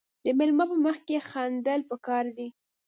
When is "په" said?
0.71-0.77